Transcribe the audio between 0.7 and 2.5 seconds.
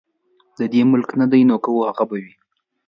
دې ملک نه دي نو که وه هغه به وي.